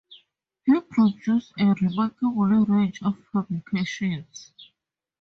[0.65, 4.51] He produced a remarkable range of publications.